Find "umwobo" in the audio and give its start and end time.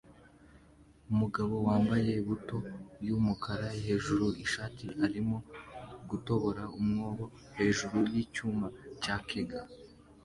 6.79-7.25